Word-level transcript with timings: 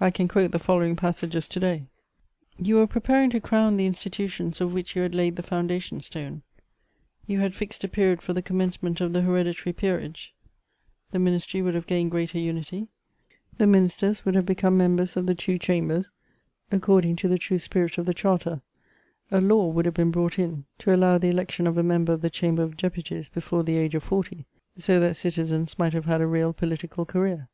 I 0.00 0.10
can 0.10 0.28
quote 0.28 0.52
the 0.52 0.58
following 0.58 0.96
passages 0.96 1.46
to 1.48 1.60
day; 1.60 1.68
they 1.68 1.74
in 1.74 1.76
no 1.76 1.84
way 1.84 1.90
belie 1.90 1.98
my 2.00 2.04
life: 2.16 2.48
"SIRE, 2.48 2.66
"You 2.70 2.76
were 2.76 2.86
preparing 2.86 3.28
to 3.30 3.38
crown 3.42 3.76
the 3.76 3.84
institutions 3.84 4.60
of 4.62 4.72
which 4.72 4.96
you 4.96 5.02
had 5.02 5.14
laid 5.14 5.36
the 5.36 5.42
foundation 5.42 6.00
stone.... 6.00 6.40
You 7.26 7.40
had 7.40 7.54
fixed 7.54 7.84
a 7.84 7.88
period 7.88 8.22
for 8.22 8.32
the 8.32 8.40
commencement 8.40 9.02
of 9.02 9.12
the 9.12 9.20
hereditary 9.20 9.74
peerage; 9.74 10.32
the 11.10 11.18
ministry 11.18 11.60
would 11.60 11.74
have 11.74 11.86
gained 11.86 12.12
greater 12.12 12.38
unity; 12.38 12.88
the 13.58 13.66
ministers 13.66 14.20
I 14.20 14.22
would 14.24 14.36
have 14.36 14.46
become 14.46 14.78
members 14.78 15.18
of 15.18 15.26
the 15.26 15.34
two 15.34 15.58
Chambers, 15.58 16.12
according 16.70 17.16
to 17.16 17.28
the 17.28 17.36
true 17.36 17.58
spirit 17.58 17.98
of 17.98 18.06
the 18.06 18.14
Charter; 18.14 18.62
a 19.30 19.42
law 19.42 19.68
would 19.68 19.84
have 19.84 19.92
been 19.94 20.10
brought 20.10 20.38
in 20.38 20.64
to 20.78 20.94
allow 20.94 21.18
the 21.18 21.28
election 21.28 21.66
of 21.66 21.76
a 21.76 21.82
member 21.82 22.14
of 22.14 22.22
the 22.22 22.30
Chamber 22.30 22.62
of 22.62 22.78
Deputies 22.78 23.28
before 23.28 23.62
the 23.62 23.76
age 23.76 23.94
of 23.94 24.02
forty, 24.02 24.46
so 24.78 24.98
that 24.98 25.14
citizens 25.16 25.78
might 25.78 25.92
have 25.92 26.06
had 26.06 26.22
a 26.22 26.26
real 26.26 26.54
political 26.54 27.04
career. 27.04 27.50